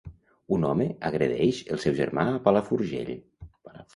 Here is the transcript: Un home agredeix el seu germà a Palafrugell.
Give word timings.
Un 0.55 0.63
home 0.69 0.87
agredeix 1.09 1.59
el 1.77 1.83
seu 1.85 1.95
germà 2.01 2.25
a 2.31 2.41
Palafrugell. 2.47 3.13